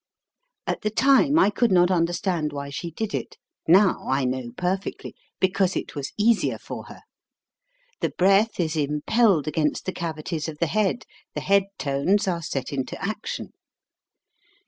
At 0.65 0.81
the 0.81 0.89
time 0.89 1.37
I 1.37 1.51
could 1.51 1.71
not 1.71 1.91
understand 1.91 2.53
why 2.53 2.71
she 2.71 2.89
did 2.89 3.13
it; 3.13 3.37
now 3.67 4.07
I 4.09 4.25
know 4.25 4.49
perfectly, 4.57 5.13
because 5.39 5.75
it 5.75 5.93
was 5.93 6.11
easier 6.17 6.57
for 6.57 6.85
her. 6.85 7.01
The 7.99 8.09
breath 8.09 8.59
is 8.59 8.75
impelled 8.75 9.47
against 9.47 9.85
the 9.85 9.93
cavities 9.93 10.47
of 10.47 10.57
the 10.57 10.65
head, 10.65 11.03
the 11.35 11.41
head 11.41 11.65
tones 11.77 12.27
are 12.27 12.41
set 12.41 12.73
into 12.73 12.99
action. 12.99 13.51